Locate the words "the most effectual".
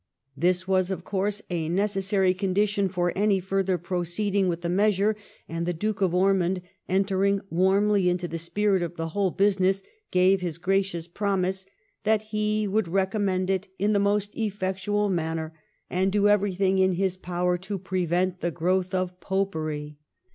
13.93-15.07